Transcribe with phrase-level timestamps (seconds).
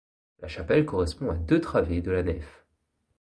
[0.39, 2.65] La chapelle correspond à deux travées de la nef.